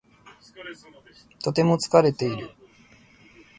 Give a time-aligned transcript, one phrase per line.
[1.43, 2.49] とても疲れている。